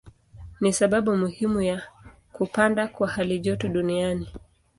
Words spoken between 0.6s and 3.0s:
Ni sababu muhimu ya kupanda